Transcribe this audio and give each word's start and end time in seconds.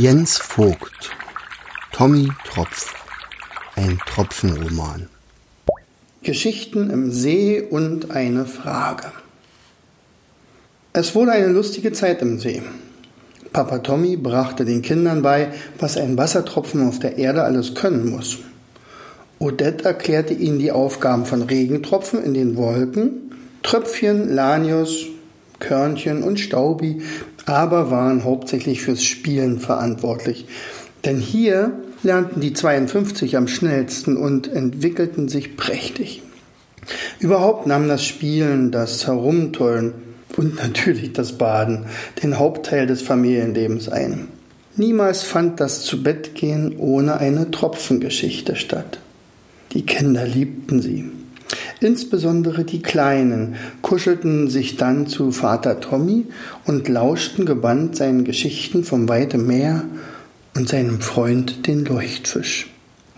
Jens 0.00 0.38
Vogt 0.38 1.10
Tommy 1.90 2.28
Tropf 2.48 2.94
Ein 3.74 3.98
Tropfenroman 4.06 5.08
Geschichten 6.22 6.88
im 6.90 7.10
See 7.10 7.60
und 7.60 8.12
eine 8.12 8.46
Frage 8.46 9.10
Es 10.92 11.16
wurde 11.16 11.32
eine 11.32 11.48
lustige 11.48 11.90
Zeit 11.90 12.22
im 12.22 12.38
See. 12.38 12.62
Papa 13.52 13.78
Tommy 13.80 14.16
brachte 14.16 14.64
den 14.64 14.82
Kindern 14.82 15.20
bei, 15.22 15.48
was 15.80 15.96
ein 15.96 16.16
Wassertropfen 16.16 16.86
auf 16.86 17.00
der 17.00 17.18
Erde 17.18 17.42
alles 17.42 17.74
können 17.74 18.08
muss. 18.08 18.38
Odette 19.40 19.84
erklärte 19.84 20.32
ihnen 20.32 20.60
die 20.60 20.70
Aufgaben 20.70 21.26
von 21.26 21.42
Regentropfen 21.42 22.22
in 22.22 22.34
den 22.34 22.56
Wolken, 22.56 23.32
Tröpfchen, 23.64 24.32
Lanius, 24.32 25.06
Körnchen 25.60 26.22
und 26.22 26.40
Staubi 26.40 27.02
aber 27.46 27.90
waren 27.90 28.24
hauptsächlich 28.24 28.82
fürs 28.82 29.02
Spielen 29.02 29.58
verantwortlich. 29.58 30.46
Denn 31.04 31.18
hier 31.18 31.72
lernten 32.02 32.40
die 32.40 32.52
52 32.52 33.36
am 33.36 33.48
schnellsten 33.48 34.16
und 34.16 34.52
entwickelten 34.52 35.28
sich 35.28 35.56
prächtig. 35.56 36.22
Überhaupt 37.20 37.66
nahm 37.66 37.88
das 37.88 38.04
Spielen, 38.04 38.70
das 38.70 39.06
Herumtollen 39.06 39.92
und 40.36 40.56
natürlich 40.56 41.12
das 41.12 41.32
Baden 41.32 41.86
den 42.22 42.38
Hauptteil 42.38 42.86
des 42.86 43.02
Familienlebens 43.02 43.88
ein. 43.88 44.28
Niemals 44.76 45.22
fand 45.22 45.58
das 45.60 45.82
Zubettgehen 45.82 46.76
ohne 46.78 47.18
eine 47.18 47.50
Tropfengeschichte 47.50 48.54
statt. 48.54 49.00
Die 49.72 49.82
Kinder 49.82 50.24
liebten 50.24 50.80
sie. 50.80 51.10
Insbesondere 51.80 52.64
die 52.64 52.82
Kleinen 52.82 53.56
kuschelten 53.82 54.48
sich 54.50 54.76
dann 54.76 55.06
zu 55.06 55.30
Vater 55.30 55.80
Tommy 55.80 56.26
und 56.66 56.88
lauschten 56.88 57.46
gebannt 57.46 57.96
seinen 57.96 58.24
Geschichten 58.24 58.84
vom 58.84 59.08
weiten 59.08 59.46
Meer 59.46 59.84
und 60.56 60.68
seinem 60.68 61.00
Freund 61.00 61.66
den 61.66 61.84
Leuchtfisch. 61.84 62.70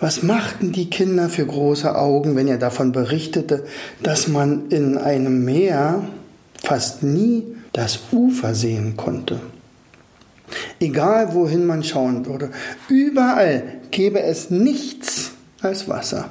Was 0.00 0.22
machten 0.22 0.72
die 0.72 0.90
Kinder 0.90 1.28
für 1.28 1.46
große 1.46 1.96
Augen, 1.96 2.36
wenn 2.36 2.48
er 2.48 2.58
davon 2.58 2.92
berichtete, 2.92 3.64
dass 4.02 4.28
man 4.28 4.68
in 4.70 4.96
einem 4.96 5.44
Meer 5.44 6.04
fast 6.62 7.02
nie 7.02 7.44
das 7.72 8.00
Ufer 8.12 8.54
sehen 8.54 8.96
konnte. 8.96 9.40
Egal 10.80 11.34
wohin 11.34 11.66
man 11.66 11.84
schauen 11.84 12.26
würde, 12.26 12.50
überall 12.88 13.62
gäbe 13.90 14.22
es 14.22 14.50
nichts 14.50 15.32
als 15.60 15.88
Wasser. 15.88 16.30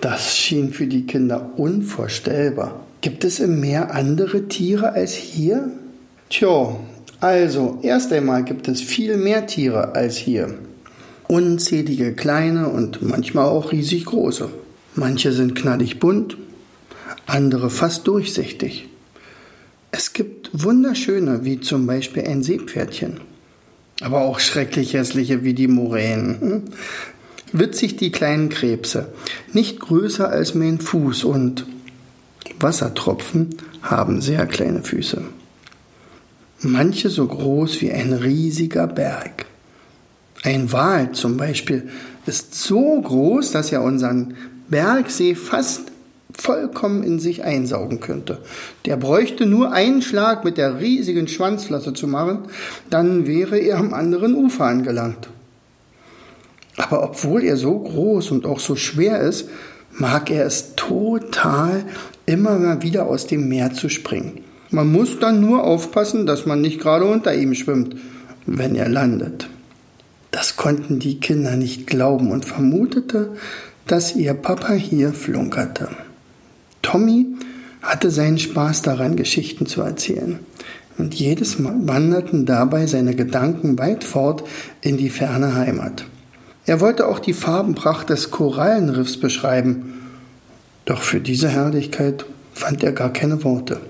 Das 0.00 0.36
schien 0.36 0.72
für 0.72 0.86
die 0.86 1.06
Kinder 1.06 1.50
unvorstellbar. 1.56 2.86
Gibt 3.02 3.24
es 3.24 3.38
im 3.38 3.60
Meer 3.60 3.94
andere 3.94 4.48
Tiere 4.48 4.92
als 4.92 5.14
hier? 5.14 5.70
Tja, 6.30 6.76
also 7.20 7.78
erst 7.82 8.12
einmal 8.12 8.44
gibt 8.44 8.66
es 8.68 8.80
viel 8.80 9.18
mehr 9.18 9.46
Tiere 9.46 9.94
als 9.94 10.16
hier. 10.16 10.54
Unzählige 11.28 12.14
kleine 12.14 12.68
und 12.68 13.02
manchmal 13.02 13.46
auch 13.46 13.72
riesig 13.72 14.06
große. 14.06 14.48
Manche 14.94 15.32
sind 15.32 15.54
knallig 15.54 15.98
bunt, 15.98 16.36
andere 17.26 17.70
fast 17.70 18.06
durchsichtig. 18.06 18.88
Es 19.92 20.12
gibt 20.12 20.50
wunderschöne, 20.52 21.44
wie 21.44 21.60
zum 21.60 21.86
Beispiel 21.86 22.24
ein 22.26 22.42
Seepferdchen, 22.42 23.20
aber 24.00 24.22
auch 24.22 24.40
schrecklich 24.40 24.94
hässliche 24.94 25.44
wie 25.44 25.54
die 25.54 25.68
Moränen. 25.68 26.62
Witzig 27.52 27.96
die 27.96 28.12
kleinen 28.12 28.48
Krebse, 28.48 29.12
nicht 29.52 29.80
größer 29.80 30.28
als 30.28 30.54
mein 30.54 30.80
Fuß 30.80 31.24
und 31.24 31.66
Wassertropfen 32.60 33.56
haben 33.82 34.20
sehr 34.20 34.46
kleine 34.46 34.82
Füße. 34.82 35.22
Manche 36.62 37.08
so 37.08 37.26
groß 37.26 37.80
wie 37.80 37.90
ein 37.90 38.12
riesiger 38.12 38.86
Berg. 38.86 39.46
Ein 40.42 40.70
Wal 40.72 41.12
zum 41.12 41.36
Beispiel 41.36 41.88
ist 42.26 42.54
so 42.54 43.00
groß, 43.00 43.50
dass 43.52 43.72
er 43.72 43.82
unseren 43.82 44.34
Bergsee 44.68 45.34
fast 45.34 45.90
vollkommen 46.36 47.02
in 47.02 47.18
sich 47.18 47.44
einsaugen 47.44 48.00
könnte. 48.00 48.38
Der 48.86 48.96
bräuchte 48.96 49.46
nur 49.46 49.72
einen 49.72 50.02
Schlag 50.02 50.44
mit 50.44 50.56
der 50.56 50.80
riesigen 50.80 51.28
Schwanzflosse 51.28 51.92
zu 51.92 52.06
machen, 52.06 52.40
dann 52.88 53.26
wäre 53.26 53.58
er 53.58 53.78
am 53.78 53.92
anderen 53.92 54.34
Ufer 54.34 54.64
angelangt. 54.64 55.28
Aber 56.80 57.02
obwohl 57.02 57.44
er 57.44 57.58
so 57.58 57.78
groß 57.78 58.30
und 58.30 58.46
auch 58.46 58.58
so 58.58 58.74
schwer 58.74 59.20
ist, 59.20 59.50
mag 59.92 60.30
er 60.30 60.46
es 60.46 60.76
total, 60.76 61.84
immer 62.24 62.58
mal 62.58 62.82
wieder 62.82 63.06
aus 63.06 63.26
dem 63.26 63.50
Meer 63.50 63.74
zu 63.74 63.90
springen. 63.90 64.40
Man 64.70 64.90
muss 64.90 65.18
dann 65.18 65.42
nur 65.42 65.64
aufpassen, 65.64 66.24
dass 66.24 66.46
man 66.46 66.62
nicht 66.62 66.80
gerade 66.80 67.04
unter 67.04 67.34
ihm 67.34 67.52
schwimmt, 67.54 67.96
wenn 68.46 68.74
er 68.76 68.88
landet. 68.88 69.50
Das 70.30 70.56
konnten 70.56 71.00
die 71.00 71.20
Kinder 71.20 71.54
nicht 71.56 71.86
glauben 71.86 72.30
und 72.30 72.46
vermutete, 72.46 73.32
dass 73.86 74.16
ihr 74.16 74.32
Papa 74.32 74.72
hier 74.72 75.12
flunkerte. 75.12 75.88
Tommy 76.80 77.26
hatte 77.82 78.10
seinen 78.10 78.38
Spaß 78.38 78.80
daran, 78.80 79.16
Geschichten 79.16 79.66
zu 79.66 79.82
erzählen. 79.82 80.38
Und 80.96 81.14
jedes 81.14 81.58
Mal 81.58 81.76
wanderten 81.82 82.46
dabei 82.46 82.86
seine 82.86 83.14
Gedanken 83.14 83.78
weit 83.78 84.02
fort 84.02 84.44
in 84.80 84.96
die 84.96 85.10
ferne 85.10 85.54
Heimat. 85.54 86.06
Er 86.70 86.80
wollte 86.80 87.08
auch 87.08 87.18
die 87.18 87.32
Farbenpracht 87.32 88.10
des 88.10 88.30
Korallenriffs 88.30 89.16
beschreiben, 89.16 89.94
doch 90.84 91.02
für 91.02 91.18
diese 91.18 91.48
Herrlichkeit 91.48 92.26
fand 92.54 92.84
er 92.84 92.92
gar 92.92 93.12
keine 93.12 93.42
Worte. 93.42 93.80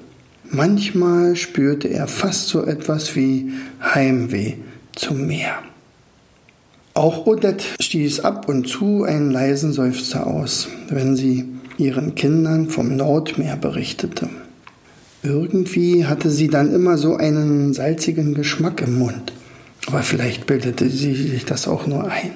Manchmal 0.44 1.36
spürte 1.36 1.88
er 1.88 2.06
fast 2.06 2.48
so 2.48 2.64
etwas 2.64 3.14
wie 3.14 3.52
Heimweh 3.82 4.54
zum 4.96 5.26
Meer. 5.26 5.58
Auch 6.94 7.26
Odette 7.26 7.66
stieß 7.82 8.20
ab 8.20 8.48
und 8.48 8.66
zu 8.66 9.04
einen 9.04 9.30
leisen 9.30 9.74
Seufzer 9.74 10.26
aus, 10.26 10.68
wenn 10.88 11.16
sie 11.16 11.50
ihren 11.76 12.14
Kindern 12.14 12.70
vom 12.70 12.96
Nordmeer 12.96 13.56
berichtete. 13.56 14.30
Irgendwie 15.22 16.06
hatte 16.06 16.30
sie 16.30 16.48
dann 16.48 16.72
immer 16.72 16.96
so 16.96 17.14
einen 17.16 17.74
salzigen 17.74 18.32
Geschmack 18.32 18.80
im 18.80 18.98
Mund, 18.98 19.34
aber 19.86 20.02
vielleicht 20.02 20.46
bildete 20.46 20.88
sie 20.88 21.12
sich 21.12 21.44
das 21.44 21.68
auch 21.68 21.86
nur 21.86 22.10
ein. 22.10 22.30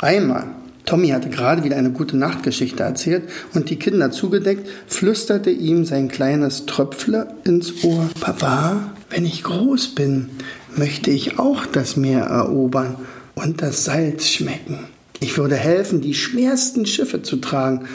Einmal, 0.00 0.44
Tommy 0.84 1.08
hatte 1.08 1.28
gerade 1.28 1.64
wieder 1.64 1.76
eine 1.76 1.90
gute 1.90 2.16
Nachtgeschichte 2.16 2.84
erzählt 2.84 3.24
und 3.52 3.68
die 3.68 3.76
Kinder 3.76 4.12
zugedeckt, 4.12 4.68
flüsterte 4.86 5.50
ihm 5.50 5.84
sein 5.84 6.06
kleines 6.06 6.66
Tröpfle 6.66 7.26
ins 7.44 7.82
Ohr. 7.82 8.08
Papa, 8.20 8.92
wenn 9.10 9.26
ich 9.26 9.42
groß 9.42 9.96
bin, 9.96 10.30
möchte 10.76 11.10
ich 11.10 11.40
auch 11.40 11.66
das 11.66 11.96
Meer 11.96 12.22
erobern 12.22 12.94
und 13.34 13.60
das 13.60 13.84
Salz 13.84 14.28
schmecken. 14.28 14.86
Ich 15.18 15.36
würde 15.36 15.56
helfen, 15.56 16.00
die 16.00 16.14
schwersten 16.14 16.86
Schiffe 16.86 17.22
zu 17.22 17.36
tragen 17.36 17.86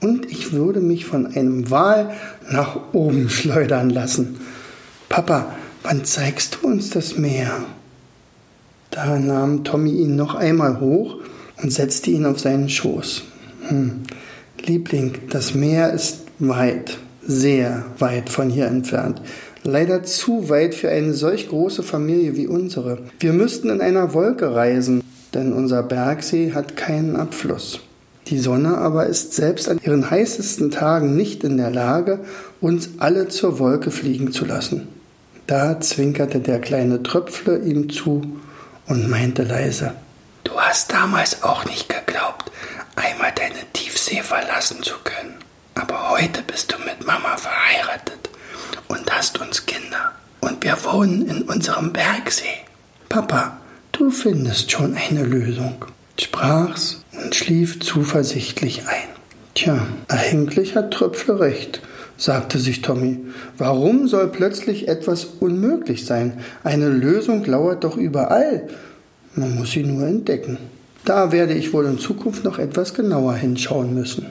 und 0.00 0.30
ich 0.30 0.52
würde 0.52 0.80
mich 0.80 1.06
von 1.06 1.26
einem 1.26 1.72
Wal 1.72 2.14
nach 2.48 2.78
oben 2.92 3.28
schleudern 3.28 3.90
lassen. 3.90 4.36
Papa, 5.08 5.56
wann 5.82 6.04
zeigst 6.04 6.58
du 6.62 6.68
uns 6.68 6.90
das 6.90 7.18
Meer? 7.18 7.64
Da 8.92 9.18
nahm 9.18 9.64
Tommy 9.64 9.90
ihn 9.90 10.14
noch 10.14 10.36
einmal 10.36 10.78
hoch 10.78 11.16
und 11.62 11.72
setzte 11.72 12.10
ihn 12.10 12.26
auf 12.26 12.40
seinen 12.40 12.68
Schoß. 12.68 13.22
Hm. 13.68 14.02
Liebling, 14.64 15.12
das 15.30 15.54
Meer 15.54 15.92
ist 15.92 16.24
weit, 16.38 16.98
sehr 17.26 17.84
weit 17.98 18.28
von 18.28 18.50
hier 18.50 18.66
entfernt. 18.66 19.20
Leider 19.64 20.02
zu 20.02 20.48
weit 20.48 20.74
für 20.74 20.90
eine 20.90 21.14
solch 21.14 21.48
große 21.48 21.82
Familie 21.82 22.36
wie 22.36 22.46
unsere. 22.46 22.98
Wir 23.20 23.32
müssten 23.32 23.70
in 23.70 23.80
einer 23.80 24.14
Wolke 24.14 24.54
reisen, 24.54 25.02
denn 25.34 25.52
unser 25.52 25.82
Bergsee 25.82 26.52
hat 26.52 26.76
keinen 26.76 27.16
Abfluss. 27.16 27.80
Die 28.28 28.38
Sonne 28.38 28.76
aber 28.78 29.06
ist 29.06 29.32
selbst 29.32 29.68
an 29.68 29.80
ihren 29.82 30.10
heißesten 30.10 30.70
Tagen 30.70 31.16
nicht 31.16 31.44
in 31.44 31.56
der 31.56 31.70
Lage, 31.70 32.20
uns 32.60 32.90
alle 32.98 33.28
zur 33.28 33.58
Wolke 33.58 33.90
fliegen 33.90 34.32
zu 34.32 34.44
lassen. 34.44 34.88
Da 35.46 35.80
zwinkerte 35.80 36.40
der 36.40 36.60
kleine 36.60 37.02
Tröpfle 37.02 37.58
ihm 37.58 37.88
zu 37.88 38.22
und 38.86 39.08
meinte 39.08 39.44
leise, 39.44 39.92
Du 40.48 40.58
hast 40.58 40.90
damals 40.90 41.42
auch 41.42 41.66
nicht 41.66 41.90
geglaubt, 41.90 42.50
einmal 42.96 43.32
deine 43.34 43.70
Tiefsee 43.74 44.22
verlassen 44.22 44.82
zu 44.82 44.94
können. 45.04 45.34
Aber 45.74 46.08
heute 46.08 46.40
bist 46.42 46.72
du 46.72 46.78
mit 46.78 47.06
Mama 47.06 47.36
verheiratet 47.36 48.30
und 48.88 49.12
hast 49.12 49.38
uns 49.42 49.66
Kinder. 49.66 50.12
Und 50.40 50.64
wir 50.64 50.82
wohnen 50.84 51.28
in 51.28 51.42
unserem 51.42 51.92
Bergsee. 51.92 52.64
Papa, 53.10 53.58
du 53.92 54.10
findest 54.10 54.72
schon 54.72 54.96
eine 54.96 55.22
Lösung, 55.22 55.84
sprach's 56.18 57.04
und 57.12 57.34
schlief 57.34 57.80
zuversichtlich 57.80 58.88
ein. 58.88 59.08
Tja, 59.54 59.86
eigentlich 60.08 60.76
hat 60.76 60.94
Tröpfle 60.94 61.40
recht, 61.40 61.82
sagte 62.16 62.58
sich 62.58 62.80
Tommy. 62.80 63.20
Warum 63.58 64.08
soll 64.08 64.28
plötzlich 64.28 64.88
etwas 64.88 65.24
unmöglich 65.26 66.06
sein? 66.06 66.42
Eine 66.64 66.88
Lösung 66.88 67.44
lauert 67.44 67.84
doch 67.84 67.98
überall. 67.98 68.66
Man 69.38 69.54
muss 69.54 69.70
sie 69.70 69.84
nur 69.84 70.04
entdecken. 70.04 70.58
Da 71.04 71.30
werde 71.30 71.54
ich 71.54 71.72
wohl 71.72 71.86
in 71.86 71.98
Zukunft 71.98 72.42
noch 72.42 72.58
etwas 72.58 72.92
genauer 72.92 73.34
hinschauen 73.34 73.94
müssen. 73.94 74.26